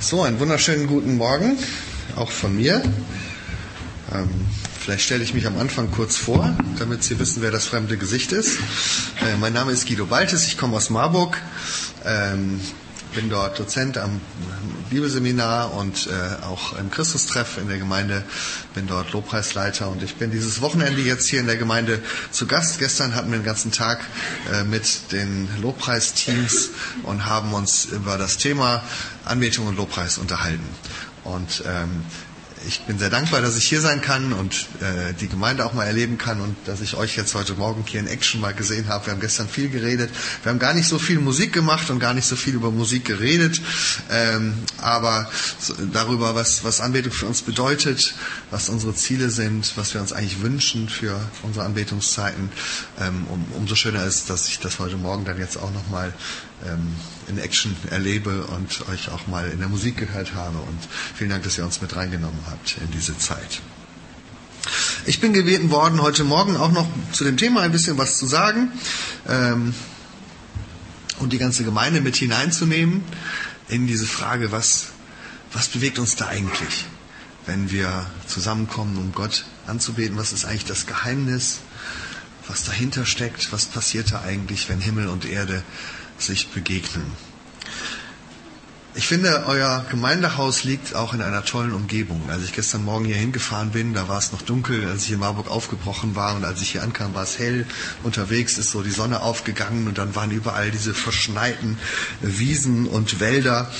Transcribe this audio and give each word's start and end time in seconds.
So, 0.00 0.22
einen 0.22 0.38
wunderschönen 0.38 0.86
guten 0.86 1.16
Morgen, 1.16 1.58
auch 2.14 2.30
von 2.30 2.54
mir. 2.54 2.80
Ähm, 4.14 4.30
vielleicht 4.80 5.02
stelle 5.02 5.24
ich 5.24 5.34
mich 5.34 5.44
am 5.44 5.58
Anfang 5.58 5.90
kurz 5.90 6.16
vor, 6.16 6.56
damit 6.78 7.02
Sie 7.02 7.18
wissen, 7.18 7.42
wer 7.42 7.50
das 7.50 7.66
fremde 7.66 7.96
Gesicht 7.96 8.30
ist. 8.30 8.58
Äh, 9.20 9.36
mein 9.40 9.52
Name 9.52 9.72
ist 9.72 9.88
Guido 9.88 10.06
Baltes, 10.06 10.46
ich 10.46 10.56
komme 10.56 10.76
aus 10.76 10.88
Marburg, 10.90 11.36
ähm, 12.04 12.60
bin 13.14 13.30
dort 13.30 13.58
Dozent 13.58 13.98
am 13.98 14.20
Bibelseminar 14.90 15.72
und 15.74 16.06
äh, 16.06 16.44
auch 16.44 16.78
im 16.78 16.90
Christustreff 16.90 17.58
in 17.58 17.68
der 17.68 17.78
Gemeinde, 17.78 18.24
bin 18.74 18.86
dort 18.86 19.12
Lobpreisleiter 19.12 19.88
und 19.88 20.02
ich 20.02 20.16
bin 20.16 20.30
dieses 20.30 20.60
Wochenende 20.60 21.00
jetzt 21.02 21.28
hier 21.28 21.40
in 21.40 21.46
der 21.46 21.56
Gemeinde 21.56 22.00
zu 22.30 22.46
Gast. 22.46 22.78
Gestern 22.78 23.14
hatten 23.14 23.30
wir 23.30 23.38
den 23.38 23.44
ganzen 23.44 23.72
Tag 23.72 24.00
äh, 24.52 24.64
mit 24.64 25.12
den 25.12 25.48
Lobpreisteams 25.60 26.70
und 27.02 27.26
haben 27.26 27.52
uns 27.52 27.84
über 27.86 28.18
das 28.18 28.38
Thema 28.38 28.82
Anbetung 29.24 29.66
und 29.66 29.76
Lobpreis 29.76 30.18
unterhalten. 30.18 30.64
Und 31.24 31.62
ähm, 31.66 32.04
ich 32.66 32.80
bin 32.82 32.98
sehr 32.98 33.10
dankbar, 33.10 33.40
dass 33.40 33.56
ich 33.56 33.68
hier 33.68 33.80
sein 33.80 34.00
kann 34.00 34.32
und 34.32 34.66
äh, 34.80 35.14
die 35.20 35.28
Gemeinde 35.28 35.64
auch 35.64 35.72
mal 35.72 35.84
erleben 35.84 36.18
kann 36.18 36.40
und 36.40 36.56
dass 36.66 36.80
ich 36.80 36.96
euch 36.96 37.16
jetzt 37.16 37.34
heute 37.34 37.54
Morgen 37.54 37.84
hier 37.86 38.00
in 38.00 38.06
Action 38.06 38.40
mal 38.40 38.54
gesehen 38.54 38.88
habe. 38.88 39.06
Wir 39.06 39.12
haben 39.12 39.20
gestern 39.20 39.48
viel 39.48 39.68
geredet. 39.68 40.10
Wir 40.42 40.50
haben 40.50 40.58
gar 40.58 40.74
nicht 40.74 40.88
so 40.88 40.98
viel 40.98 41.18
Musik 41.18 41.52
gemacht 41.52 41.90
und 41.90 41.98
gar 42.00 42.14
nicht 42.14 42.26
so 42.26 42.36
viel 42.36 42.54
über 42.54 42.70
Musik 42.70 43.04
geredet, 43.04 43.60
ähm, 44.10 44.54
aber 44.78 45.30
darüber, 45.92 46.34
was, 46.34 46.64
was 46.64 46.80
Anbetung 46.80 47.12
für 47.12 47.26
uns 47.26 47.42
bedeutet, 47.42 48.14
was 48.50 48.68
unsere 48.68 48.94
Ziele 48.94 49.30
sind, 49.30 49.72
was 49.76 49.94
wir 49.94 50.00
uns 50.00 50.12
eigentlich 50.12 50.42
wünschen 50.42 50.88
für 50.88 51.20
unsere 51.42 51.64
Anbetungszeiten. 51.64 52.50
Ähm, 53.00 53.26
um, 53.28 53.44
umso 53.56 53.74
schöner 53.74 54.04
ist, 54.04 54.30
dass 54.30 54.48
ich 54.48 54.58
das 54.58 54.78
heute 54.78 54.96
Morgen 54.96 55.24
dann 55.24 55.38
jetzt 55.38 55.56
auch 55.56 55.72
nochmal 55.72 56.08
ähm, 56.08 56.47
in 57.28 57.38
Action 57.38 57.76
erlebe 57.90 58.44
und 58.46 58.88
euch 58.88 59.10
auch 59.10 59.26
mal 59.26 59.48
in 59.50 59.58
der 59.58 59.68
Musik 59.68 59.96
gehört 59.96 60.34
habe. 60.34 60.58
Und 60.58 60.78
vielen 61.14 61.30
Dank, 61.30 61.44
dass 61.44 61.58
ihr 61.58 61.64
uns 61.64 61.80
mit 61.80 61.94
reingenommen 61.94 62.40
habt 62.46 62.76
in 62.78 62.90
diese 62.90 63.16
Zeit. 63.16 63.60
Ich 65.06 65.20
bin 65.20 65.32
gebeten 65.32 65.70
worden, 65.70 66.02
heute 66.02 66.24
Morgen 66.24 66.56
auch 66.56 66.72
noch 66.72 66.86
zu 67.12 67.24
dem 67.24 67.36
Thema 67.36 67.62
ein 67.62 67.72
bisschen 67.72 67.96
was 67.96 68.18
zu 68.18 68.26
sagen 68.26 68.72
ähm, 69.26 69.74
und 71.20 71.32
die 71.32 71.38
ganze 71.38 71.64
Gemeinde 71.64 72.00
mit 72.00 72.16
hineinzunehmen 72.16 73.02
in 73.68 73.86
diese 73.86 74.06
Frage, 74.06 74.52
was, 74.52 74.86
was 75.52 75.68
bewegt 75.68 75.98
uns 75.98 76.16
da 76.16 76.28
eigentlich, 76.28 76.86
wenn 77.46 77.70
wir 77.70 78.06
zusammenkommen, 78.26 78.98
um 78.98 79.12
Gott 79.12 79.44
anzubeten? 79.66 80.18
Was 80.18 80.32
ist 80.32 80.44
eigentlich 80.44 80.66
das 80.66 80.86
Geheimnis? 80.86 81.60
Was 82.48 82.64
dahinter 82.64 83.06
steckt? 83.06 83.52
Was 83.52 83.66
passiert 83.66 84.12
da 84.12 84.22
eigentlich, 84.22 84.68
wenn 84.68 84.80
Himmel 84.80 85.08
und 85.08 85.24
Erde 85.24 85.62
sich 86.18 86.48
begegnen. 86.48 87.06
Ich 88.94 89.06
finde, 89.06 89.44
euer 89.46 89.86
Gemeindehaus 89.90 90.64
liegt 90.64 90.96
auch 90.96 91.14
in 91.14 91.22
einer 91.22 91.44
tollen 91.44 91.72
Umgebung. 91.72 92.30
Als 92.30 92.42
ich 92.42 92.52
gestern 92.52 92.84
Morgen 92.84 93.04
hier 93.04 93.14
hingefahren 93.14 93.70
bin, 93.70 93.94
da 93.94 94.08
war 94.08 94.18
es 94.18 94.32
noch 94.32 94.42
dunkel, 94.42 94.88
als 94.88 95.04
ich 95.04 95.12
in 95.12 95.20
Marburg 95.20 95.48
aufgebrochen 95.48 96.16
war 96.16 96.34
und 96.34 96.44
als 96.44 96.62
ich 96.62 96.72
hier 96.72 96.82
ankam, 96.82 97.14
war 97.14 97.22
es 97.22 97.38
hell. 97.38 97.64
Unterwegs 98.02 98.58
ist 98.58 98.70
so 98.70 98.82
die 98.82 98.90
Sonne 98.90 99.22
aufgegangen 99.22 99.86
und 99.86 99.98
dann 99.98 100.16
waren 100.16 100.32
überall 100.32 100.72
diese 100.72 100.94
verschneiten 100.94 101.78
Wiesen 102.22 102.88
und 102.88 103.20
Wälder 103.20 103.70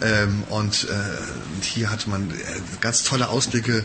ähm, 0.00 0.42
und 0.48 0.88
äh, 0.90 1.62
hier 1.62 1.90
hatte 1.90 2.10
man 2.10 2.32
ganz 2.80 3.04
tolle 3.04 3.28
Ausblicke 3.28 3.84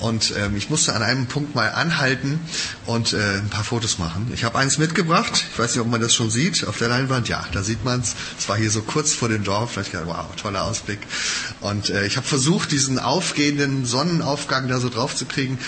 und 0.00 0.34
ähm, 0.36 0.56
ich 0.56 0.70
musste 0.70 0.94
an 0.94 1.02
einem 1.02 1.26
Punkt 1.26 1.54
mal 1.54 1.68
anhalten 1.68 2.40
und 2.86 3.12
äh, 3.12 3.38
ein 3.38 3.50
paar 3.50 3.64
Fotos 3.64 3.98
machen. 3.98 4.30
Ich 4.34 4.44
habe 4.44 4.58
eins 4.58 4.78
mitgebracht. 4.78 5.44
Ich 5.52 5.58
weiß 5.58 5.74
nicht, 5.74 5.84
ob 5.84 5.90
man 5.90 6.00
das 6.00 6.14
schon 6.14 6.30
sieht 6.30 6.66
auf 6.66 6.78
der 6.78 6.88
Leinwand. 6.88 7.28
Ja, 7.28 7.44
da 7.52 7.62
sieht 7.62 7.84
man 7.84 8.00
es. 8.00 8.14
Es 8.38 8.48
war 8.48 8.56
hier 8.56 8.70
so 8.70 8.82
kurz 8.82 9.12
vor 9.12 9.28
dem 9.28 9.44
Dorf. 9.44 9.72
Vielleicht 9.72 9.92
gedacht, 9.92 10.06
wow, 10.08 10.26
toller 10.36 10.64
Ausblick. 10.64 11.00
Und 11.60 11.90
äh, 11.90 12.06
ich 12.06 12.16
habe 12.16 12.26
versucht, 12.26 12.72
diesen 12.72 12.98
aufgehenden 12.98 13.84
Sonnenaufgang 13.84 14.68
da 14.68 14.80
so 14.80 14.88
drauf 14.88 15.14
zu 15.14 15.26
kriegen. 15.26 15.58